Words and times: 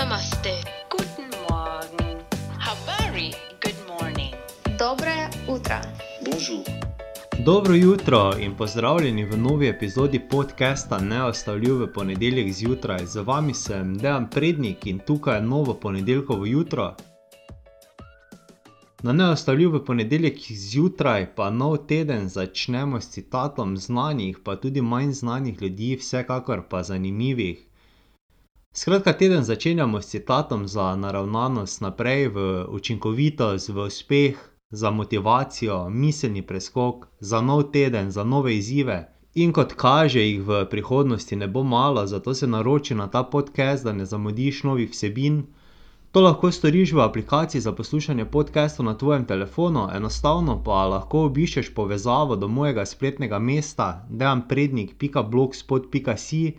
Namaste. 0.00 0.52
Guten 0.90 1.28
Morgen. 1.50 2.24
Habari. 2.58 3.30
Good 3.60 3.80
morning. 3.88 4.34
Dobre 4.78 5.28
utra. 5.48 5.80
Bonjour. 6.24 6.64
Dobro 7.44 7.74
jutro 7.74 8.32
in 8.38 8.56
pozdravljeni 8.56 9.24
v 9.24 9.36
novi 9.36 9.68
epizodi 9.68 10.20
podcasta 10.30 10.98
Neostavljiv 10.98 11.74
v 11.82 11.92
ponedeljek 11.92 12.52
zjutraj. 12.52 13.06
Z 13.06 13.20
vami 13.20 13.54
sem 13.54 13.98
Dejan 13.98 14.30
Prednik 14.30 14.86
in 14.86 14.98
tukaj 14.98 15.36
je 15.36 15.42
novo 15.42 15.74
ponedeljkovo 15.74 16.46
jutro. 16.46 16.94
Na 19.02 19.12
neostavljiv 19.12 19.70
v 19.70 19.84
ponedeljek 19.84 20.38
zjutraj, 20.50 21.34
pa 21.34 21.50
nov 21.50 21.76
teden 21.86 22.28
začnemo 22.28 23.00
s 23.00 23.10
citatom 23.10 23.76
znanih, 23.76 24.38
pa 24.44 24.56
tudi 24.56 24.80
manj 24.80 25.12
znanih 25.12 25.62
ljudi, 25.62 25.96
vsekakor 25.96 26.68
pa 26.68 26.82
zanimivih. 26.82 27.69
Skratka, 28.72 29.12
teden 29.12 29.44
začenjamo 29.44 30.00
s 30.00 30.06
citatom 30.06 30.68
za 30.68 30.96
naravnanost 30.96 31.80
naprej 31.80 32.28
v 32.28 32.66
učinkovitost, 32.70 33.68
v 33.68 33.86
uspeh, 33.86 34.36
za 34.70 34.90
motivacijo, 34.90 35.90
miselni 35.90 36.42
preskok, 36.42 37.06
za 37.20 37.40
nov 37.40 37.62
teden, 37.72 38.10
za 38.10 38.24
nove 38.24 38.56
izzive. 38.56 39.12
In 39.34 39.52
kot 39.52 39.72
kaže, 39.74 40.20
jih 40.20 40.42
v 40.46 40.66
prihodnosti 40.70 41.36
ne 41.36 41.48
bo 41.48 41.62
malo, 41.62 42.06
zato 42.06 42.34
se 42.34 42.46
naroči 42.46 42.94
na 42.94 43.08
ta 43.08 43.22
podcast, 43.22 43.84
da 43.84 43.92
ne 43.92 44.06
zamudiš 44.06 44.62
novih 44.62 44.90
vsebin. 44.90 45.42
To 46.12 46.20
lahko 46.20 46.52
storiš 46.52 46.92
v 46.92 47.00
aplikaciji 47.00 47.60
za 47.60 47.72
poslušanje 47.72 48.24
podcastov 48.24 48.86
na 48.86 48.94
tvojem 48.94 49.24
telefonu, 49.24 49.88
enostavno 49.94 50.62
pa 50.64 50.86
lahko 50.86 51.24
obiščeš 51.26 51.74
povezavo 51.74 52.36
do 52.36 52.48
mojega 52.48 52.86
spletnega 52.86 53.38
mesta 53.38 54.06
dejanprednik.blogspot.si, 54.10 56.52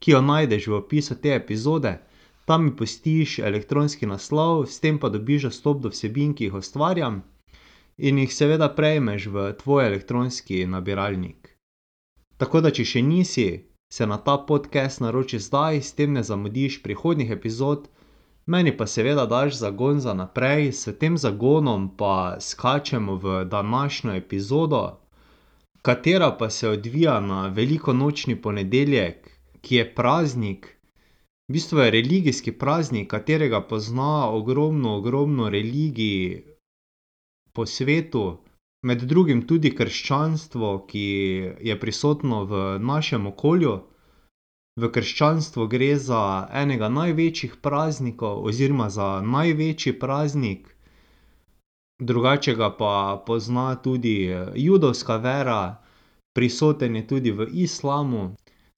ki 0.00 0.10
jo 0.16 0.20
najdeš 0.24 0.66
v 0.66 0.78
opisu 0.80 1.14
te 1.22 1.34
epizode. 1.36 1.98
Tam 2.44 2.64
mi 2.64 2.76
pustiš 2.76 3.38
elektronski 3.38 4.06
naslov, 4.06 4.66
s 4.66 4.80
tem 4.80 4.98
pa 4.98 5.08
dobiš 5.08 5.48
dostop 5.48 5.82
do 5.84 5.92
vsebin, 5.92 6.34
ki 6.34 6.48
jih 6.48 6.56
ustvarjam, 6.58 7.22
in 7.98 8.18
jih 8.18 8.32
seveda 8.34 8.68
prejmeš 8.74 9.26
v 9.26 9.52
tvoj 9.60 9.86
elektronski 9.86 10.66
nabiralnik. 10.66 11.52
Tako 12.40 12.62
da, 12.64 12.72
če 12.72 12.84
še 12.84 13.02
nisi, 13.04 13.48
se 13.92 14.06
na 14.06 14.16
ta 14.16 14.38
podcast 14.48 15.02
naroči 15.04 15.38
zdaj, 15.38 15.82
s 15.84 15.92
tem 15.92 16.14
ne 16.16 16.22
zamudiš 16.24 16.80
prihodnjih 16.82 17.30
epizod, 17.36 17.90
meni 18.46 18.72
pa 18.76 18.86
seveda 18.86 19.26
daš 19.26 19.58
zagon 19.60 20.00
za 20.00 20.14
naprej, 20.14 20.72
s 20.72 20.94
tem 20.98 21.18
zagonom 21.18 21.90
pa 21.96 22.40
skačemo 22.40 23.18
v 23.20 23.44
današnjo 23.44 24.14
epizodo, 24.16 25.00
katera 25.82 26.30
pa 26.38 26.50
se 26.50 26.68
odvija 26.68 27.20
na 27.20 27.48
velikonočni 27.48 28.40
ponedeljek, 28.42 29.39
ki 29.60 29.76
je 29.76 29.84
praznik, 29.94 30.68
v 31.48 31.52
bistvu 31.52 31.78
je 31.78 31.90
religijski 31.90 32.52
praznik, 32.52 33.10
katerega 33.10 33.60
pozna 33.60 34.30
ogromno, 34.30 34.96
ogromno 34.96 35.48
religij 35.50 36.42
po 37.52 37.66
svetu. 37.66 38.38
Med 38.82 39.02
drugim 39.04 39.42
tudi 39.46 39.74
krščanstvo, 39.76 40.68
ki 40.88 41.06
je 41.68 41.74
prisotno 41.80 42.44
v 42.44 42.60
našem 42.78 43.26
okolju. 43.26 43.74
V 44.80 44.88
krščanstvu 44.94 45.66
gre 45.68 45.90
za 45.98 46.22
enega 46.62 46.88
največjih 46.88 47.56
praznikov 47.60 48.46
oziroma 48.46 48.86
za 48.88 49.08
največji 49.20 49.98
praznik. 49.98 50.70
Drugače 52.00 52.54
ga 52.54 52.70
pa 52.76 52.94
pozna 53.26 53.74
tudi 53.76 54.14
judovska 54.56 55.16
vera, 55.16 55.82
prisoten 56.32 56.96
je 56.96 57.06
tudi 57.06 57.30
v 57.30 57.50
islamu, 57.66 58.22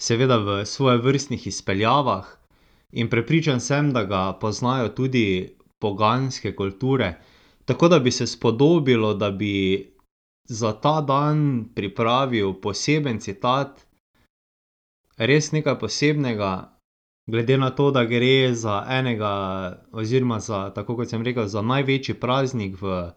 seveda 0.02 0.36
v 0.38 0.64
svojevrstnih 0.66 1.46
izpeljavah. 1.46 2.26
In 2.92 3.08
prepričan 3.08 3.60
sem, 3.60 3.92
da 3.92 4.04
ga 4.04 4.32
poznajo 4.32 4.88
tudi 4.88 5.54
poganske 5.78 6.52
kulture. 6.52 7.14
Tako 7.64 7.88
da 7.88 7.98
bi 7.98 8.10
se 8.10 8.26
spodobilo, 8.26 9.14
da 9.14 9.30
bi 9.30 9.54
za 10.44 10.72
ta 10.72 11.00
dan 11.00 11.64
pripravil 11.74 12.52
poseben 12.54 13.20
citat, 13.20 13.86
res 15.18 15.52
nekaj 15.52 15.78
posebnega, 15.78 16.50
glede 17.26 17.56
na 17.56 17.70
to, 17.70 17.90
da 17.90 18.04
gre 18.04 18.54
za 18.54 18.82
enega 18.90 19.32
oziroma 19.92 20.40
za, 20.40 20.70
tako 20.70 20.96
kot 20.96 21.08
sem 21.08 21.22
rekel, 21.22 21.46
za 21.46 21.62
največji 21.62 22.14
praznik 22.14 22.74
v 22.80 23.12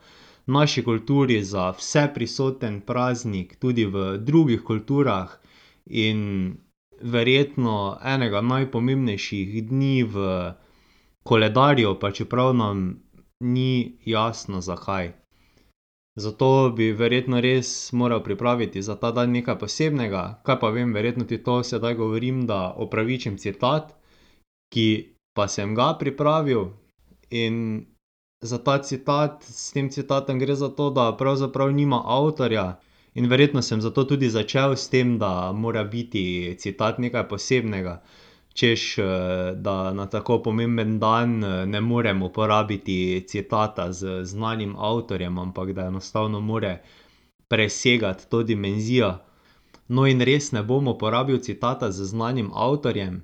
naši 0.47 0.83
kulturi, 0.83 1.43
za 1.43 1.71
vseprisoten 1.71 2.81
praznik 2.81 3.55
tudi 3.55 3.85
v 3.85 4.17
drugih 4.17 4.61
kulturah 4.63 5.33
in 5.85 6.53
verjetno 7.01 7.97
enega 8.03 8.41
najpomembnejših 8.41 9.67
dni 9.69 10.03
v 10.03 10.25
koledarju, 11.23 11.99
pa 11.99 12.11
čeprav 12.11 12.53
nam 12.55 13.01
ni 13.39 13.97
jasno, 14.05 14.61
zakaj. 14.61 15.13
Zato 16.15 16.71
bi 16.75 16.91
verjetno 16.95 17.41
res 17.43 17.91
moral 17.91 18.23
pripraviti 18.23 18.81
za 18.81 18.95
ta 18.95 19.11
dan 19.11 19.31
nekaj 19.35 19.57
posebnega, 19.59 20.39
kaj 20.47 20.59
pa 20.59 20.69
vem, 20.71 20.93
verjetno 20.93 21.25
ti 21.27 21.41
to 21.43 21.59
sedaj 21.63 21.97
govorim, 21.99 22.45
da 22.47 22.71
opravičim 22.71 23.37
citat, 23.37 23.91
ki 24.71 25.15
pa 25.35 25.47
sem 25.47 25.75
ga 25.75 25.91
pripravil. 25.99 26.71
In 27.29 27.85
za 28.41 28.57
ta 28.63 28.77
citat, 28.79 29.43
s 29.43 29.73
tem 29.75 29.89
citatom 29.89 30.39
gre 30.39 30.55
za 30.55 30.69
to, 30.69 30.89
da 30.89 31.11
pravzaprav 31.17 31.73
nima 31.75 31.99
avtorja, 32.05 32.79
in 33.15 33.27
verjetno 33.27 33.61
sem 33.61 33.81
zato 33.81 34.03
tudi 34.03 34.29
začel 34.29 34.75
s 34.75 34.89
tem, 34.89 35.17
da 35.17 35.51
mora 35.51 35.83
biti 35.83 36.55
citat 36.59 36.99
nekaj 36.99 37.27
posebnega. 37.27 38.01
Češ, 38.55 38.83
da 39.55 39.93
na 39.93 40.05
tako 40.07 40.39
pomemben 40.43 40.99
dan 40.99 41.39
ne 41.69 41.81
morem 41.81 42.21
uporabiti 42.23 43.25
citata 43.27 43.91
z 43.91 44.23
znanim 44.23 44.75
avtorjem, 44.79 45.37
ampak 45.37 45.73
da 45.73 45.87
enostavno 45.87 46.39
mora 46.39 46.77
presegati 47.47 48.29
to 48.29 48.43
dimenzijo. 48.43 49.17
No, 49.87 50.05
in 50.07 50.21
res 50.21 50.51
ne 50.51 50.63
bom 50.63 50.87
uporabil 50.87 51.39
citata 51.39 51.91
z 51.91 52.07
znanim 52.09 52.49
avtorjem, 52.53 53.19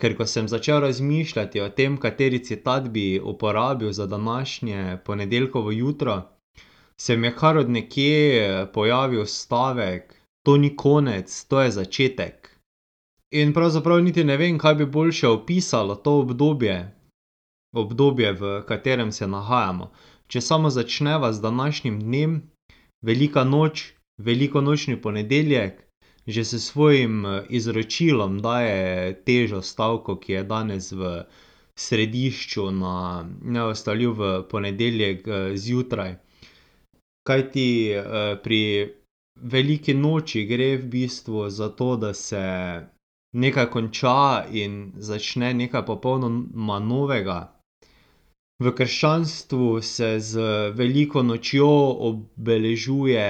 ker 0.00 0.16
ko 0.16 0.26
sem 0.26 0.48
začel 0.48 0.80
razmišljati 0.80 1.60
o 1.60 1.68
tem, 1.68 1.96
kateri 1.96 2.42
citat 2.44 2.88
bi 2.88 3.20
uporabil 3.22 3.92
za 3.92 4.06
današnje 4.06 4.98
ponedeljkovo 5.04 5.70
jutro, 5.70 6.22
se 7.00 7.16
mi 7.16 7.26
je 7.26 7.36
kar 7.36 7.56
od 7.56 7.70
nekje 7.70 8.66
pojavil 8.72 9.26
stavek: 9.26 10.14
"To 10.44 10.56
ni 10.56 10.76
konec, 10.76 11.44
to 11.44 11.60
je 11.60 11.70
začetek." 11.70 12.50
In 13.32 13.52
pravzaprav 13.52 14.02
niti 14.02 14.24
ne 14.24 14.36
vem, 14.36 14.58
kaj 14.58 14.74
bi 14.74 14.86
boljše 14.86 15.28
opisalo 15.28 15.94
to 15.94 16.18
obdobje, 16.18 16.76
obdobje, 17.72 18.32
v 18.32 18.62
katerem 18.68 19.12
se 19.12 19.26
nahajamo. 19.26 19.90
Če 20.28 20.40
samo 20.40 20.70
začneva 20.70 21.32
z 21.32 21.40
današnjim 21.40 22.00
dnem, 22.00 22.42
velika 23.02 23.44
noč, 23.44 23.92
velikonočni 24.18 25.02
ponedeljek, 25.02 25.82
že 26.26 26.44
s 26.44 26.62
svojim 26.66 27.24
izročilom 27.48 28.40
daje 28.42 29.14
težo 29.24 29.62
stavku, 29.62 30.16
ki 30.16 30.32
je 30.32 30.44
danes 30.44 30.92
v 30.92 31.22
središču 31.78 32.70
na 32.70 33.24
Neustavljiv 33.42 34.10
v 34.10 34.42
ponedeljek 34.50 35.28
zjutraj. 35.54 36.16
Kajti 37.30 37.94
pri 38.42 38.62
veliki 39.38 39.94
noči 39.94 40.42
gre 40.44 40.76
v 40.76 40.88
bistvu 40.90 41.46
za 41.50 41.68
to, 41.68 41.96
da 41.96 42.10
se 42.14 42.42
nekaj 43.32 43.66
konča 43.70 44.44
in 44.50 44.92
začne 44.96 45.54
nekaj 45.54 45.84
popolnoma 45.86 46.78
novega. 46.78 47.38
V 48.60 48.72
krščanstvu 48.76 49.82
se 49.82 50.08
z 50.20 50.48
veliko 50.76 51.22
nočjo 51.22 51.70
obeležuje 52.08 53.28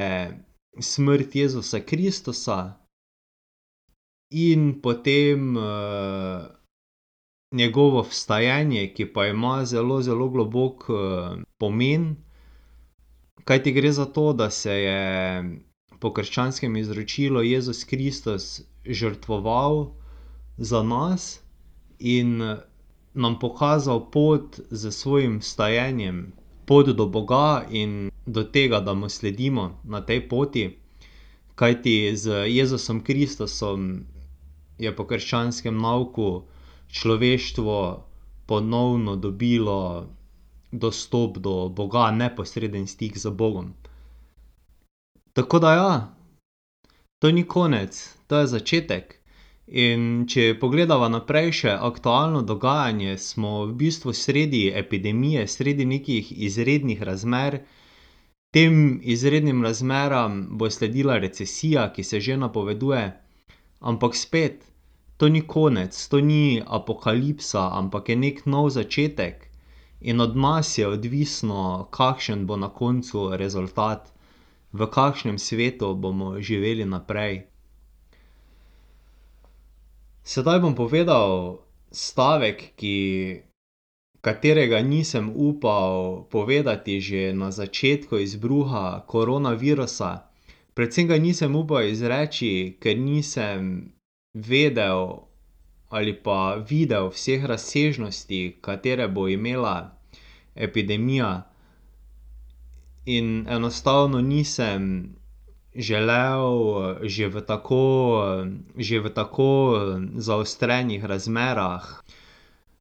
smrt 0.81 1.37
Jezusa 1.37 1.81
Kristusa 1.81 2.59
in 4.31 4.81
potem 4.83 5.55
njegovo 7.53 8.03
vstajenje, 8.03 8.89
ki 8.95 9.13
pa 9.13 9.27
ima 9.27 9.65
zelo, 9.65 10.03
zelo 10.03 10.29
globok 10.29 10.89
pomen. 11.59 12.17
Kajti 13.51 13.73
gre 13.73 13.93
za 13.93 14.05
to, 14.05 14.33
da 14.33 14.47
se 14.51 14.71
je 14.71 15.61
po 15.99 16.13
krščanskem 16.15 16.77
izročilu 16.77 17.43
Jezus 17.43 17.85
Kristus 17.85 18.61
žrtvoval 18.87 19.91
za 20.57 20.83
nas 20.83 21.41
in 21.99 22.37
nam 23.15 23.39
pokazal 23.39 24.05
pot 24.11 24.61
s 24.71 24.95
svojim 24.95 25.41
vstajenjem, 25.41 26.33
pot 26.67 26.93
do 26.95 27.07
Boga 27.07 27.67
in 27.71 28.11
do 28.27 28.45
tega, 28.45 28.81
da 28.81 28.95
mu 28.95 29.09
sledimo 29.09 29.81
na 29.85 30.01
tej 30.01 30.29
poti. 30.29 30.79
Kajti 31.55 32.17
z 32.17 32.47
Jezusom 32.55 33.03
Kristusom 33.03 34.07
je 34.79 34.95
po 34.97 35.09
krščanskem 35.11 35.75
nauku 35.75 36.43
človeštvo 36.89 38.07
ponovno 38.47 39.17
dobilo 39.17 40.07
dostop 40.73 41.39
do 41.39 41.69
Boga, 41.69 42.11
neposreden 42.11 42.87
stik 42.87 43.19
z 43.19 43.31
Bogom. 43.31 43.75
Tako 45.33 45.59
da 45.59 45.73
ja, 45.75 46.15
to 47.19 47.31
ni 47.31 47.45
konec, 47.45 48.17
to 48.27 48.39
je 48.39 48.47
začetek. 48.47 49.21
In 49.71 50.25
če 50.27 50.57
pogledava 50.59 51.07
naprej 51.09 51.53
še 51.61 51.75
aktualno 51.89 52.41
dogajanje, 52.43 53.19
smo 53.23 53.67
v 53.67 53.77
bistvu 53.83 54.13
sredi 54.13 54.65
epidemije, 54.75 55.45
sredi 55.47 55.87
nekih 55.87 56.33
izrednih 56.33 57.03
razmer. 57.03 57.61
Tem 58.51 58.99
izrednim 59.03 59.63
razmeram 59.63 60.41
bo 60.59 60.71
sledila 60.71 61.21
recesija, 61.23 61.87
ki 61.95 62.03
se 62.03 62.21
že 62.21 62.37
napoveduje. 62.37 63.05
Ampak 63.81 64.17
spet, 64.19 64.65
to 65.17 65.29
ni 65.29 65.45
konec, 65.47 65.95
to 66.09 66.19
ni 66.21 66.63
apokalipsa, 66.67 67.69
ampak 67.79 68.09
je 68.09 68.17
neki 68.17 68.51
nov 68.51 68.71
začetek. 68.75 69.50
In 70.01 70.21
od 70.21 70.37
nas 70.37 70.79
je 70.79 70.89
odvisno, 70.89 71.89
kakšen 71.91 72.47
bo 72.47 72.57
na 72.57 72.69
koncu 72.69 73.37
rezultat, 73.37 74.13
v 74.73 74.87
kakšnem 74.87 75.39
svetu 75.39 75.95
bomo 75.95 76.41
živeli 76.41 76.85
naprej. 76.85 77.45
Sedaj 80.25 80.61
bom 80.63 80.75
povedal 80.75 81.59
stavek, 81.91 82.79
ki, 82.79 82.97
katerega 84.23 84.81
nisem 84.81 85.33
upal 85.35 86.25
povedati 86.31 87.01
že 87.01 87.33
na 87.33 87.51
začetku 87.51 88.17
izbruha 88.21 89.05
koronavirusa. 89.05 90.29
Predvsem 90.73 91.09
ga 91.09 91.19
nisem 91.19 91.57
upal 91.57 91.91
izreči, 91.91 92.79
ker 92.81 92.97
nisem 92.97 93.93
vedel 94.33 95.30
ali 95.91 96.15
pa 96.23 96.55
videl 96.55 97.11
vseh 97.11 97.45
razsežnosti, 97.45 98.59
katere 98.63 99.09
bo 99.09 99.29
imela 99.29 99.91
epidemija. 100.55 101.51
In 103.07 103.47
enostavno 103.49 104.21
nisem 104.21 105.15
želel 105.75 106.47
že 107.03 107.29
v 107.29 107.41
tako, 107.47 107.85
že 108.77 109.01
v 109.01 109.11
tako, 109.11 109.53
zaostrenih 110.15 111.05
razmerah 111.05 112.03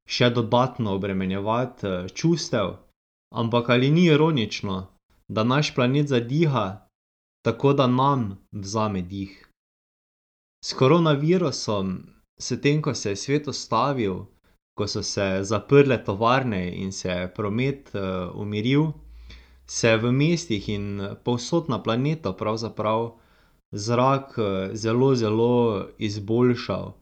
še 0.10 0.30
dodatno 0.34 0.98
obremenjevati, 0.98 2.10
čustev. 2.14 2.78
Ampak 3.30 3.70
ali 3.70 3.92
ni 3.94 4.10
ironično, 4.10 4.88
da 5.30 5.44
naš 5.44 5.74
planet 5.76 6.10
zadiha, 6.10 6.90
tako 7.46 7.74
da 7.74 7.88
nam 7.88 8.40
vzame 8.52 9.02
dih. 9.02 9.36
S 10.66 10.74
koronavirusom, 10.74 12.19
s 12.40 12.62
tem, 12.62 12.82
ko 12.82 12.94
se 12.94 13.10
je 13.10 13.16
svet 13.16 13.48
ustavil, 13.48 14.26
ko 14.78 14.88
so 14.88 15.04
se 15.04 15.44
zaprle 15.44 15.98
tovarne 16.04 16.62
in 16.82 16.92
se 16.92 17.10
je 17.10 17.32
promet, 17.36 17.92
umiril, 18.34 18.92
se 19.68 19.90
je 19.90 19.98
v 19.98 20.12
mestih 20.12 20.70
in 20.70 20.86
povsod 21.24 21.70
na 21.70 21.84
planetu 21.84 22.34
pravzaprav 22.34 23.12
zrak, 23.72 24.40
zelo, 24.74 25.16
zelo 25.16 25.86
izboljšal. 25.98 26.94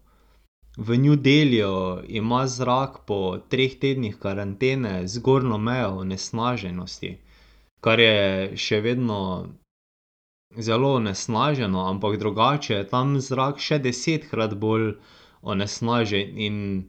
V 0.78 0.98
New 0.98 1.16
Delhiju 1.16 2.02
ima 2.08 2.48
zrak 2.48 3.06
po 3.06 3.38
treh 3.50 3.80
tednih 3.80 4.18
karantene 4.18 5.08
zgornjo 5.08 5.58
mejo 5.58 5.96
onesnaženosti. 6.02 7.18
Kar 7.82 8.00
je 8.00 8.58
še 8.58 8.82
vedno 8.82 9.22
zelo 10.58 10.94
onesnaženo, 10.96 11.86
ampak 11.90 12.18
drugače 12.18 12.74
je 12.74 12.88
tam 12.88 13.20
zrak 13.20 13.60
še 13.60 13.80
desetkrat 13.80 14.54
bolj 14.56 14.94
onesnažen 15.42 16.38
in 16.38 16.84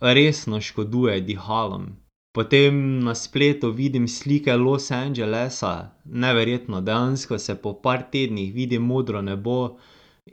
resno 0.00 0.60
škoduje 0.60 1.20
dihalom. 1.20 1.96
Potem 2.32 3.00
na 3.02 3.14
spletu 3.14 3.70
vidim 3.70 4.08
slike 4.08 4.56
Los 4.56 4.90
Angelesa, 4.90 5.90
neverjetno, 6.04 6.80
dejansko 6.80 7.38
se 7.38 7.54
po 7.54 7.74
par 7.82 8.02
tednih 8.12 8.54
vidi 8.54 8.78
modro 8.78 9.22
nebo. 9.22 9.78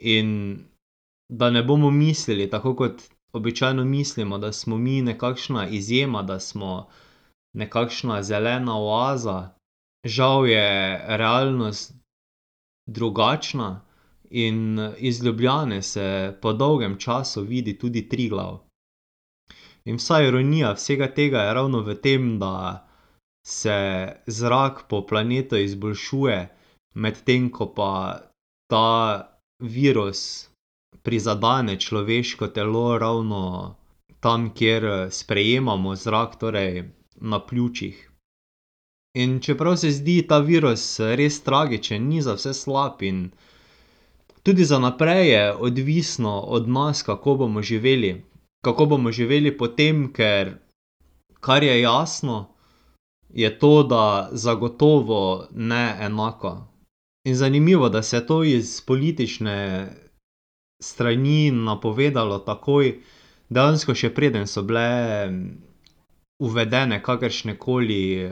In 0.00 0.58
da 1.28 1.50
ne 1.50 1.62
bomo 1.62 1.90
mislili, 1.90 2.50
tako 2.50 2.74
kot 2.76 3.02
običajno 3.32 3.84
mislimo, 3.84 4.38
da 4.38 4.52
smo 4.52 4.78
mi 4.78 5.02
nekakšna 5.02 5.68
izjema, 5.68 6.22
da 6.22 6.40
smo 6.40 6.88
nekakšna 7.52 8.22
zelena 8.22 8.78
oaza. 8.78 9.50
Žal 10.06 10.46
je 10.46 11.00
realnost 11.16 11.94
drugačna 12.86 13.87
in 14.30 14.78
iz 14.98 15.22
Ljubljane 15.24 15.82
se 15.82 16.36
po 16.42 16.52
dolgem 16.52 16.98
času 16.98 17.42
vidi 17.42 17.78
tudi 17.78 18.08
Triglav. 18.08 18.58
In 19.84 19.96
vsa 19.96 20.22
ironija 20.22 20.72
vsega 20.72 21.08
tega 21.14 21.42
je 21.42 21.54
ravno 21.54 21.80
v 21.80 21.94
tem, 21.94 22.38
da 22.38 22.88
se 23.46 23.78
zrak 24.26 24.88
po 24.88 25.06
planetu 25.06 25.56
izboljšuje, 25.56 26.48
medtem 26.94 27.50
ko 27.50 27.66
pa 27.74 28.20
ta 28.70 28.88
virus 29.62 30.48
prizadene 31.02 31.80
človeško 31.80 32.46
telo 32.46 32.98
ravno 32.98 33.74
tam, 34.20 34.50
kjer 34.54 35.08
sprejemamo 35.10 35.94
zrak, 35.96 36.36
torej 36.38 36.84
na 37.20 37.40
pljučih. 37.46 38.10
In 39.16 39.40
čeprav 39.40 39.76
se 39.76 39.90
zdi 39.90 40.22
ta 40.28 40.38
virus 40.38 41.00
res 41.00 41.40
tragičen, 41.42 42.08
ni 42.08 42.22
za 42.22 42.34
vse 42.36 42.52
slab 42.54 43.02
in 43.02 43.30
tudi 44.48 44.64
za 44.64 44.78
naprej 44.78 45.28
je 45.28 45.54
odvisno 45.54 46.40
od 46.40 46.68
nas, 46.68 47.02
kako 47.02 47.34
bomo 47.34 47.62
živeli. 47.62 48.24
Kako 48.64 48.86
bomo 48.86 49.12
živeli 49.12 49.58
potem, 49.58 50.12
ker 50.12 50.54
kar 51.40 51.62
je 51.62 51.80
jasno, 51.80 52.54
je 53.28 53.58
to, 53.58 53.82
da 53.82 54.28
zagotovo 54.32 55.48
ne 55.52 55.96
enako. 56.00 56.64
In 57.24 57.34
zanimivo, 57.36 57.88
da 57.88 58.02
se 58.02 58.16
je 58.16 58.26
to 58.26 58.44
iz 58.44 58.80
politične 58.80 59.88
strani 60.82 61.50
napovedalo 61.50 62.38
takoj, 62.38 62.94
dejansko 63.48 63.94
še 63.94 64.14
preden 64.14 64.46
so 64.46 64.62
bile 64.62 65.28
uvedene 66.40 67.02
kakršnekoli 67.02 68.30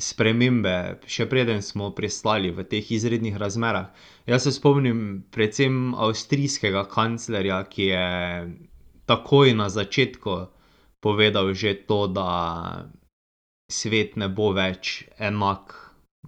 spremembe, 0.00 0.98
še 1.06 1.26
preden 1.30 1.62
smo 1.62 1.90
pristali 1.94 2.50
v 2.50 2.64
teh 2.64 2.90
izrednih 2.96 3.36
razmerah. 3.38 3.92
Jaz 4.26 4.46
se 4.46 4.52
spomnim 4.52 5.22
predvsem 5.30 5.94
avstrijskega 5.94 6.86
kanclerja, 6.90 7.62
ki 7.70 7.86
je 7.90 8.06
takoj 9.06 9.54
na 9.54 9.68
začetku 9.68 10.36
povedal 11.02 11.50
že 11.54 11.74
to, 11.86 12.06
da 12.06 12.88
svet 13.70 14.16
ne 14.16 14.28
bo 14.28 14.52
več 14.54 15.04
enak 15.18 15.74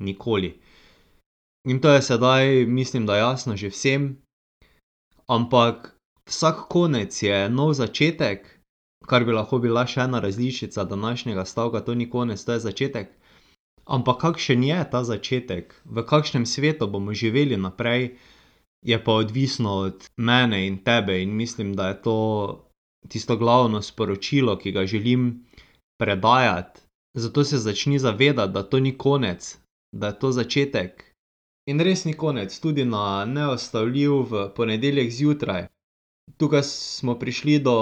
nikoli. 0.01 0.59
In 1.65 1.81
to 1.81 1.95
je 1.95 2.03
sedaj, 2.03 2.67
mislim, 2.67 3.07
da 3.07 3.17
jasno 3.17 3.57
že 3.57 3.71
vsem. 3.73 4.19
Ampak 5.27 5.95
vsak 6.29 6.69
konec 6.69 7.23
je 7.23 7.49
nov 7.49 7.73
začetek, 7.73 8.45
kar 9.09 9.25
bi 9.25 9.33
lahko 9.33 9.59
bila 9.59 9.87
še 9.89 10.05
ena 10.05 10.21
različica 10.21 10.85
današnjega 10.85 11.45
stavka, 11.45 11.81
to 11.81 11.95
ni 11.95 12.11
konec, 12.11 12.45
to 12.45 12.53
je 12.53 12.61
začetek. 12.61 13.09
Ampak 13.87 14.21
kakšen 14.21 14.65
je 14.65 14.81
ta 14.91 15.05
začetek, 15.05 15.75
v 15.85 16.03
kakšnem 16.03 16.47
svetu 16.47 16.89
bomo 16.89 17.13
živeli 17.13 17.57
naprej, 17.57 18.17
je 18.85 18.97
pa 19.05 19.13
odvisno 19.13 19.89
od 19.89 20.09
mene 20.17 20.67
in 20.67 20.79
tebe 20.79 21.23
in 21.23 21.37
mislim, 21.37 21.75
da 21.75 21.89
je 21.89 22.03
to 22.03 22.17
tisto 23.09 23.37
glavno 23.37 23.83
sporočilo, 23.83 24.57
ki 24.59 24.73
ga 24.73 24.87
želim 24.87 25.45
predajati. 25.99 26.81
Zato 27.17 27.45
se 27.45 27.59
začni 27.59 27.99
zavedati, 27.99 28.53
da 28.53 28.63
to 28.63 28.81
ni 28.81 28.99
konec, 28.99 29.59
da 29.93 30.07
je 30.07 30.19
to 30.19 30.33
začetek. 30.33 31.15
In 31.67 31.81
res 31.81 32.05
ni 32.05 32.13
konec, 32.13 32.59
tudi 32.61 32.85
na 32.85 33.25
Neustavljiv 33.25 34.11
v 34.11 34.49
ponedeljek 34.57 35.11
zjutraj. 35.11 35.67
Tukaj 36.37 36.63
smo 36.63 37.19
prišli 37.19 37.59
do 37.59 37.77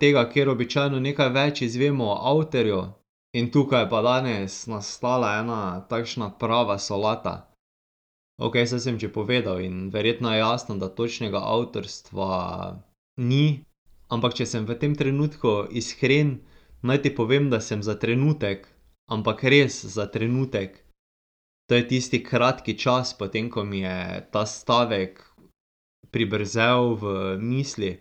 tega, 0.00 0.28
kjer 0.28 0.48
običajno 0.48 1.00
nekaj 1.00 1.28
več 1.28 1.62
izvemo 1.62 2.10
o 2.10 2.18
avtorju. 2.32 2.82
In 3.32 3.50
tukaj 3.50 3.84
je 3.84 3.88
pa 3.88 4.02
danes 4.04 4.66
nastala 4.66 5.38
ena 5.40 5.86
takšna 5.88 6.36
prava 6.38 6.78
solata. 6.78 7.48
Okej, 8.36 8.66
saj 8.66 8.80
sem 8.84 8.96
že 9.00 9.08
povedal 9.08 9.60
in 9.64 9.88
verjetno 9.88 10.32
je 10.32 10.44
jasno, 10.44 10.76
da 10.76 10.92
točnega 10.92 11.40
avtorstva 11.40 12.32
ni. 13.16 13.64
Ampak 14.12 14.36
če 14.36 14.44
sem 14.44 14.68
v 14.68 14.76
tem 14.76 14.92
trenutku 14.92 15.72
iskren, 15.72 16.44
naj 16.84 17.08
ti 17.08 17.10
povem, 17.16 17.48
da 17.48 17.60
sem 17.64 17.80
za 17.80 17.96
trenutek, 17.96 18.68
ampak 19.08 19.44
res 19.48 19.80
za 19.88 20.04
trenutek, 20.04 20.84
to 21.72 21.80
je 21.80 21.88
tisti 21.88 22.20
kratki 22.20 22.76
čas, 22.76 23.16
potem 23.16 23.48
ko 23.48 23.64
mi 23.64 23.80
je 23.80 24.28
ta 24.28 24.44
stavek 24.44 25.24
pribrzel 26.12 27.00
v 27.00 27.04
misli 27.40 27.96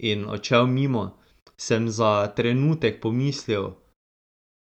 in 0.00 0.24
odšel 0.24 0.64
mimo, 0.64 1.20
sem 1.60 1.92
za 1.92 2.32
trenutek 2.32 3.04
pomislil: 3.04 3.76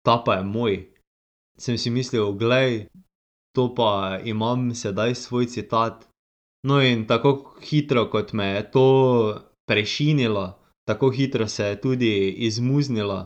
"Ta 0.04 0.22
pa 0.24 0.36
je 0.36 0.44
moj." 0.44 0.74
Sem 1.58 1.78
si 1.78 1.90
mislil: 1.90 2.32
"Glej, 2.32 2.86
to 3.56 3.74
pa 3.74 4.20
imam 4.24 4.74
sedaj 4.74 5.14
svoj 5.14 5.46
citat." 5.46 6.08
No, 6.64 6.80
in 6.80 7.06
tako 7.06 7.30
hitro, 7.60 8.06
kot 8.10 8.32
me 8.32 8.46
je 8.56 8.70
to 8.70 8.86
prešinilo, 9.68 10.58
tako 10.88 11.10
hitro 11.10 11.48
se 11.48 11.64
je 11.64 11.80
tudi 11.80 12.30
izmuznilo. 12.48 13.18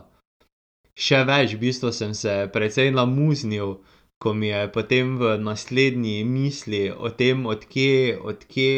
Še 0.99 1.23
več, 1.23 1.53
v 1.55 1.61
bistvu 1.63 1.91
sem 1.95 2.13
se 2.13 2.33
precej 2.53 2.91
namuznil, 2.91 3.77
ko 4.19 4.33
mi 4.33 4.51
je 4.51 4.67
potem 4.71 5.15
v 5.17 5.37
naslednji 5.39 6.23
misli 6.27 6.81
o 6.91 7.09
tem, 7.09 7.45
od 7.45 7.63
kje, 7.65 8.19
od 8.19 8.43
kje 8.43 8.73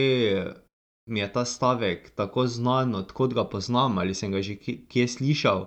mi 1.09 1.19
je 1.19 1.29
ta 1.33 1.45
stavek 1.45 2.11
tako 2.15 2.45
znan, 2.47 2.93
od 2.95 3.11
kod 3.11 3.33
ga 3.33 3.45
poznam 3.49 3.97
ali 3.97 4.13
sem 4.13 4.31
ga 4.31 4.41
že 4.45 4.55
kje 4.61 5.07
slišal. 5.07 5.65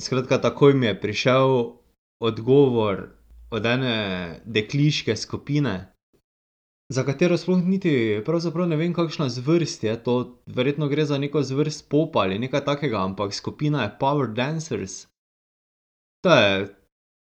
Skratka, 0.00 0.40
takoj 0.40 0.74
mi 0.74 0.86
je 0.86 1.00
prišel 1.00 1.76
odgovor 2.20 3.08
od 3.50 3.66
ene 3.66 4.40
dekliške 4.44 5.16
skupine, 5.16 5.92
za 6.90 7.04
katero 7.04 7.36
sploh 7.38 7.62
niti 7.62 8.22
pravzaprav 8.26 8.66
ne 8.68 8.76
vem, 8.76 8.94
kakšna 8.94 9.28
zvrst 9.28 9.84
je 9.84 9.92
to, 10.02 10.14
verjetno 10.46 10.88
gre 10.88 11.04
za 11.04 11.18
neko 11.18 11.42
zvrst 11.42 11.88
popa 11.88 12.24
ali 12.26 12.38
nekaj 12.38 12.64
takega, 12.64 13.04
ampak 13.04 13.34
skupina 13.34 13.82
je 13.82 13.92
Power 14.00 14.32
dancers. 14.34 15.06
To 16.24 16.34
je 16.34 16.74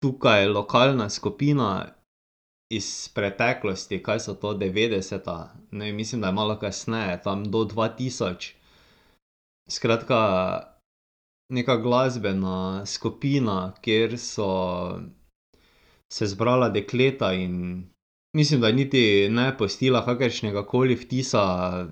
tukaj 0.03 0.47
lokalna 0.49 1.11
skupina 1.11 1.93
iz 2.73 3.09
preteklosti, 3.15 4.03
kaj 4.03 4.21
so 4.21 4.35
to, 4.35 4.55
devetdeseta, 4.55 5.53
ne, 5.71 5.93
mislim, 5.93 6.21
da 6.21 6.27
je 6.27 6.33
malo 6.33 6.57
kasneje, 6.59 7.21
tam 7.23 7.45
do 7.45 7.65
dva 7.65 7.89
tisoč. 7.89 8.55
Skratka, 9.69 10.19
neka 11.49 11.77
glasbena 11.77 12.87
skupina, 12.87 13.75
kjer 13.81 14.19
so 14.19 14.51
se 16.09 16.27
zbrala 16.27 16.69
dekleta 16.69 17.33
in 17.33 17.85
mislim, 18.37 18.61
da 18.61 18.73
niti 18.73 19.29
ne 19.31 19.57
pustila 19.59 20.05
kakršnega 20.05 20.67
koli 20.67 20.97
vtisa 20.97 21.87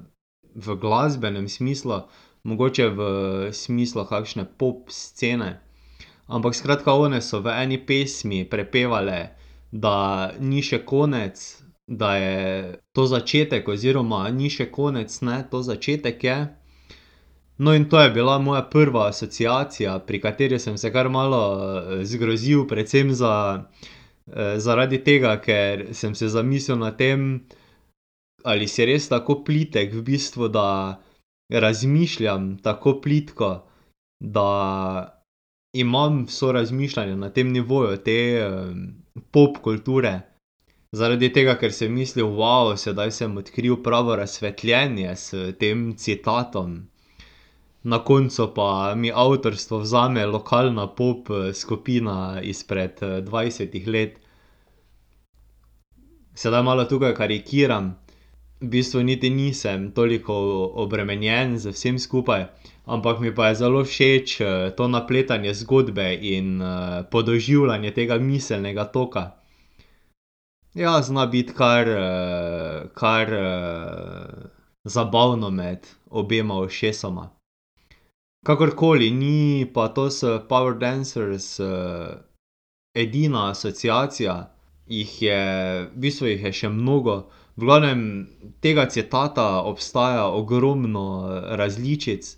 v 0.55 0.77
glasbenem 0.81 1.49
smislu, 1.49 2.01
mogoče 2.43 2.89
v 2.89 3.01
smislu 3.53 4.05
kakšne 4.05 4.45
pop 4.59 4.91
scene. 4.91 5.61
Ampak 6.27 6.55
skratka, 6.55 6.93
one 6.93 7.21
so 7.23 7.41
v 7.41 7.53
eni 7.63 7.79
pesmi 7.87 8.45
prepevale, 8.51 9.37
da 9.73 10.33
ni 10.41 10.63
še 10.63 10.83
konec, 10.85 11.43
da 11.87 12.17
je 12.17 12.37
to 12.93 13.07
začetek 13.07 13.69
oziroma 13.69 14.25
ni 14.31 14.51
še 14.51 14.71
konec, 14.71 15.21
ne, 15.23 15.45
to 15.51 15.63
začetek 15.63 16.25
je. 16.25 16.39
No, 17.59 17.73
in 17.75 17.89
to 17.89 18.01
je 18.01 18.11
bila 18.11 18.39
moja 18.39 18.63
prva 18.63 19.07
asociacija, 19.09 19.99
pri 19.99 20.21
kateri 20.21 20.59
sem 20.59 20.77
se 20.79 20.93
kar 20.93 21.09
malo 21.09 21.41
zgrozil, 22.05 22.67
predvsem 22.69 23.15
za, 23.17 23.65
zaradi 24.57 24.99
tega, 25.05 25.39
ker 25.41 25.87
sem 25.97 26.15
se 26.15 26.29
zamislil 26.29 26.77
nad 26.79 26.99
tem, 26.99 27.47
ali 28.45 28.69
si 28.69 28.85
res 28.85 29.09
tako 29.09 29.41
plitek 29.45 29.95
v 29.95 30.03
bistvu, 30.05 30.49
da 30.53 31.01
razmišljam 31.53 32.59
tako 32.63 32.99
plitko, 33.01 33.51
da 34.21 34.49
imam 35.77 36.25
vse 36.29 36.53
razmišljanje 36.53 37.17
na 37.17 37.31
tem 37.31 37.53
nivoju 37.53 37.97
te, 37.97 38.19
popkulture. 39.33 40.21
Zaradi 40.93 41.33
tega, 41.33 41.57
ker 41.61 41.73
sem 41.73 41.93
mislil, 41.93 42.37
sedaj 42.77 43.11
sem 43.11 43.37
odkril 43.37 43.81
pravo 43.83 44.17
razsvetljenje 44.17 45.17
s 45.17 45.35
tem 45.59 45.97
citatom. 45.97 46.77
Na 47.87 47.99
koncu 48.03 48.49
pa 48.55 48.95
mi 48.99 49.13
avtorstvo 49.15 49.79
vzame 49.79 50.27
lokalna 50.27 50.87
pop 50.87 51.29
skupina 51.55 52.41
izpred 52.43 52.99
dvajsetih 53.23 53.87
let. 53.89 54.17
Sedaj 56.35 56.63
malo 56.67 56.85
tukaj 56.85 57.15
karikiram, 57.15 57.93
v 58.61 58.71
bistvu 58.73 59.03
niti 59.07 59.31
nisem 59.31 59.93
toliko 59.95 60.35
obremenjen 60.83 61.59
z 61.59 61.71
vsem 61.77 61.99
skupaj, 61.99 62.49
ampak 62.91 63.21
mi 63.21 63.35
pa 63.35 63.49
je 63.49 63.61
zelo 63.63 63.85
všeč, 63.85 64.35
to 64.77 64.89
napletanje 64.89 65.55
zgodbe 65.55 66.09
in, 66.21 66.59
podoživljanje 67.11 67.95
tega 67.95 68.19
miselnega 68.19 68.85
toka. 68.85 69.31
Ja, 70.75 70.99
zna 71.03 71.27
biti 71.27 71.55
kar, 71.55 71.87
kar, 72.99 73.33
zabavno 74.85 75.51
med 75.51 75.87
obema 76.11 76.59
ušesoma. 76.59 77.36
Kakorkoli, 78.47 79.11
ni 79.11 79.67
pa 79.75 79.89
to 79.89 80.07
s 80.07 80.23
Power 80.49 80.79
dancers, 80.79 81.59
edina 82.95 83.49
asociacija, 83.51 84.35
jih 84.87 85.15
je, 85.23 85.41
v 85.91 85.99
bistvu 86.05 86.29
jih 86.31 86.45
je 86.47 86.53
še 86.61 86.71
mnogo. 86.71 87.17
V 87.59 87.67
glavnem, 87.67 88.05
tega 88.63 88.85
citata 88.87 89.49
obstaja 89.67 90.29
ogromno 90.31 91.27
različic. 91.59 92.29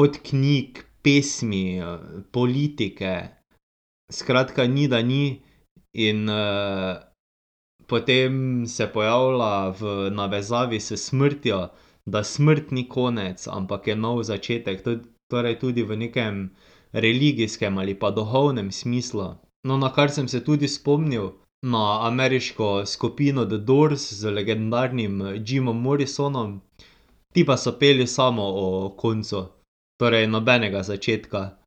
Od 0.00 0.16
knjig, 0.30 0.80
pesmi, 1.04 1.76
politike, 2.32 3.12
skratka, 4.08 4.64
ni, 4.64 4.88
da 4.88 5.02
ni. 5.04 5.42
In, 5.92 6.24
potem 7.84 8.64
se 8.64 8.88
pojavlja 8.88 9.54
v 9.76 9.96
navezavi 10.16 10.80
s 10.80 10.96
smrtjo, 10.96 11.66
da 12.06 12.24
smrt 12.24 12.70
ni 12.70 12.88
konec, 12.88 13.48
ampak 13.48 13.86
je 13.86 13.96
nov 13.96 14.22
začetek, 14.22 14.82
torej 15.30 15.58
tudi 15.58 15.82
v 15.82 15.96
nekem 15.96 16.50
religijskem 16.92 17.78
ali 17.78 17.94
pa 17.94 18.10
duhovnem 18.10 18.72
smislu. 18.72 19.34
No, 19.64 19.76
nakar 19.78 20.10
sem 20.10 20.28
se 20.28 20.44
tudi 20.44 20.68
spomnil 20.68 21.32
na 21.62 22.06
ameriško 22.06 22.86
skupino 22.86 23.44
The 23.46 23.58
Doors 23.58 24.12
z 24.12 24.30
legendarnim 24.30 25.22
Jimom 25.46 25.82
Morrisonom. 25.82 26.60
Ti 27.34 27.46
pa 27.46 27.56
so 27.56 27.72
peli 27.78 28.06
samo 28.06 28.42
o 28.44 28.94
koncu. 28.98 29.46
Torej 30.00 30.26
nobenega 30.26 30.82
začetka. 30.82 31.58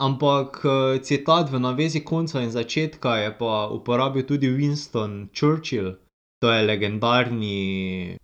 Ampak, 0.00 0.62
citat 1.02 1.50
v 1.50 1.58
navezi 1.58 2.04
konca 2.04 2.40
in 2.40 2.50
začetka 2.50 3.16
je 3.16 3.30
pa 3.38 3.66
uporabil 3.66 4.22
tudi 4.22 4.46
Winston 4.50 5.28
Churchill. 5.34 5.96
To 6.42 6.52
je 6.52 6.62
legendarni, 6.62 8.16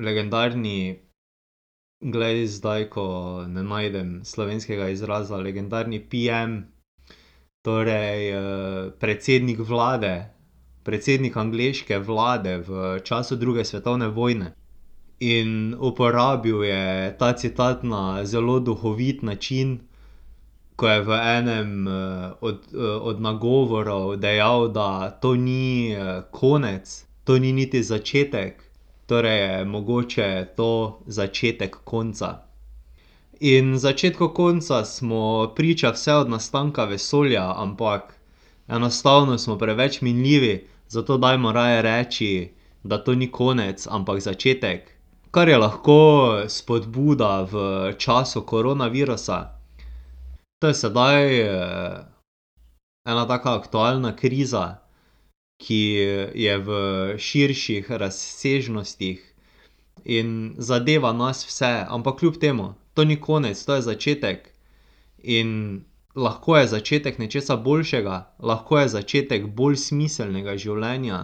legendarni, 0.00 0.98
glej, 2.00 2.46
zdaj, 2.46 2.88
ko 2.90 3.04
ne 3.48 3.62
najdem 3.62 4.20
slovenskega 4.24 4.88
izraza, 4.88 5.36
legendarni 5.36 6.00
PM, 6.00 6.62
torej, 7.62 8.32
predsednik 9.00 9.60
vlade, 9.60 10.32
predsednik 10.84 11.36
angleške 11.36 11.98
vlade 11.98 12.58
v 12.66 13.00
času 13.04 13.36
druge 13.36 13.64
svetovne 13.64 14.08
vojne. 14.08 14.54
In 15.20 15.76
uporabil 15.76 16.64
je 16.64 17.16
ta 17.18 17.32
citat 17.36 17.82
na 17.84 18.24
zelo 18.24 18.60
duhovit 18.60 19.22
način, 19.22 19.80
ko 20.76 20.88
je 20.88 21.02
v 21.04 21.12
enem, 21.12 21.86
od, 22.40 22.72
od 23.00 23.20
nagovorov 23.20 24.16
dejal, 24.16 24.68
da 24.72 25.10
to 25.10 25.34
ni, 25.36 25.92
konec, 26.32 27.04
to 27.24 27.38
ni 27.38 27.52
niti 27.52 27.82
začetek, 27.82 28.69
torej 29.10 29.38
je 29.38 29.64
mogoče 29.64 30.46
to 30.56 31.00
začetek 31.06 31.76
konca. 31.84 32.28
In 33.40 33.78
začetku 33.78 34.28
konca 34.28 34.84
smo 34.84 35.52
priča 35.56 35.90
vse 35.90 36.14
od 36.14 36.30
nastanka 36.30 36.84
vesolja, 36.84 37.52
ampak 37.56 38.14
enostavno 38.68 39.38
smo 39.38 39.58
preveč 39.58 40.00
minljivi, 40.00 40.68
zato 40.88 41.18
dajmo 41.18 41.52
raje 41.52 41.82
reči, 41.82 42.52
da 42.82 42.98
to 43.04 43.14
ni 43.14 43.30
konec, 43.32 43.86
ampak 43.90 44.20
začetek. 44.20 44.94
Kar 45.30 45.48
je 45.48 45.58
lahko 45.58 45.98
spodbuda 46.48 47.48
v 47.50 47.92
času 47.98 48.42
koronavirusa. 48.42 49.40
To 50.62 50.68
je 50.68 50.74
sedaj, 50.74 51.40
ena 53.06 53.26
taka 53.26 53.54
aktualna 53.54 54.16
kriza, 54.16 54.76
ki 55.60 55.80
je 56.34 56.54
v 56.66 56.70
širših 57.20 57.90
razsežnostih 57.90 59.20
in 60.04 60.54
zadeva 60.58 61.12
nas 61.12 61.44
vse, 61.44 61.84
ampak 61.88 62.18
kljub 62.18 62.40
temu, 62.40 62.74
to 62.94 63.04
ni 63.04 63.20
konec, 63.20 63.60
to 63.64 63.76
je 63.76 63.82
začetek. 63.82 64.48
In 65.22 65.84
lahko 66.16 66.56
je 66.56 66.66
začetek 66.66 67.18
nečesa 67.18 67.56
boljšega, 67.56 68.16
lahko 68.38 68.78
je 68.78 68.88
začetek 68.88 69.46
bolj 69.46 69.76
smiselnega 69.76 70.56
življenja, 70.56 71.20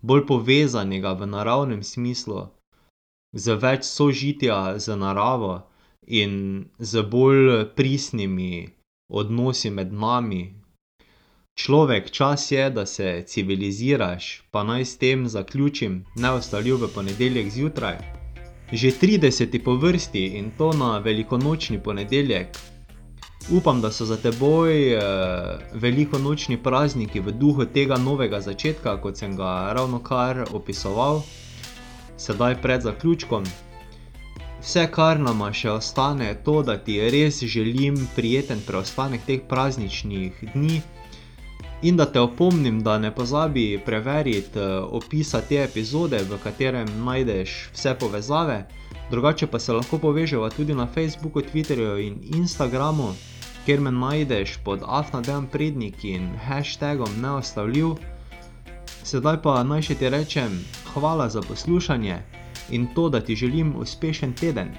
bolj 0.00 0.26
povezanega 0.26 1.12
v 1.12 1.28
naravnem 1.28 1.82
smislu, 1.82 2.48
z 3.36 3.56
več 3.60 3.84
sožitja 3.84 4.78
z 4.80 4.96
naravo 4.96 5.66
in 6.06 6.70
z 6.78 7.02
bolj 7.02 7.66
pristnimi 7.76 8.72
odnosi 9.08 9.70
med 9.70 9.92
nami. 9.92 10.54
Človek, 11.56 12.10
čas 12.10 12.50
je, 12.50 12.70
da 12.70 12.86
se 12.86 13.24
civiliziraš, 13.26 14.42
pa 14.50 14.62
naj 14.62 14.84
s 14.84 14.98
tem 14.98 15.28
zaključim, 15.28 16.04
Neustavljiv 16.16 16.82
v 16.82 16.88
ponedeljek 16.94 17.48
zjutraj. 17.50 17.96
Že 18.72 18.90
trideseti 19.00 19.64
po 19.64 19.74
vrsti, 19.74 20.24
in 20.36 20.50
to 20.58 20.72
na 20.72 20.98
velikonočni 20.98 21.80
ponedeljek. 21.82 22.58
Upam, 23.50 23.80
da 23.80 23.90
so 23.90 24.04
za 24.04 24.16
teboj, 24.16 24.98
velikonočni 25.72 26.62
prazniki 26.62 27.20
v 27.20 27.32
duhu 27.32 27.64
tega 27.64 27.96
novega 27.96 28.40
začetka, 28.40 29.00
kot 29.00 29.16
sem 29.16 29.36
ga 29.36 29.72
ravnokar 29.72 30.44
opisoval. 30.52 31.22
Sedaj 32.16 32.60
pred 32.62 32.82
zaključkom. 32.82 33.44
Vse, 34.60 34.84
kar 34.92 35.20
nama 35.20 35.48
še 35.52 35.70
ostane, 35.70 36.28
je 36.28 36.36
to, 36.44 36.60
da 36.62 36.76
ti 36.76 37.00
res 37.00 37.40
želim 37.42 37.96
prijeten 38.16 38.60
preostanek 38.66 39.24
teh 39.24 39.40
prazničnih 39.48 40.44
dni. 40.52 40.82
In 41.82 41.96
da 41.96 42.06
te 42.06 42.20
opomnim, 42.20 42.82
da 42.82 42.98
ne 42.98 43.14
pozabi 43.14 43.80
preveriti 43.84 44.58
opisa 44.90 45.40
te 45.40 45.62
epizode, 45.64 46.22
v 46.24 46.38
katerem 46.44 46.88
najdeš 47.04 47.68
vse 47.74 47.94
povezave. 48.00 48.64
Drugače 49.10 49.46
pa 49.46 49.58
se 49.58 49.72
lahko 49.72 49.98
poveževa 49.98 50.50
tudi 50.50 50.74
na 50.74 50.86
Facebooku, 50.86 51.40
Twitterju 51.40 51.98
in 52.06 52.16
Instagramu, 52.34 53.12
kjer 53.66 53.80
me 53.80 53.90
najdeš 53.90 54.56
pod 54.64 54.80
afna 54.86 55.20
Dejan 55.20 55.46
Prednik 55.46 56.04
in 56.04 56.30
hashtagom 56.48 57.20
neustavljiv. 57.20 57.94
Sedaj 59.04 59.42
pa 59.42 59.62
naj 59.62 59.82
še 59.82 59.94
ti 59.94 60.08
rečem 60.08 60.58
hvala 60.94 61.28
za 61.28 61.42
poslušanje 61.42 62.22
in 62.70 62.88
to, 62.94 63.08
da 63.08 63.20
ti 63.20 63.36
želim 63.36 63.76
uspešen 63.76 64.32
teden. 64.32 64.72